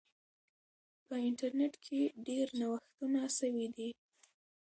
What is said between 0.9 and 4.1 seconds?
په انټرنیټ کې ډیر نوښتونه سوي دي.